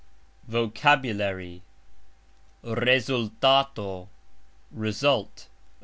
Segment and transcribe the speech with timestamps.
[0.47, 1.61] VOCABULARY.
[2.63, 4.07] rezultato:
[4.71, 5.47] result.